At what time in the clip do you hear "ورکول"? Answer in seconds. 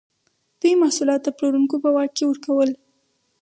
2.27-2.69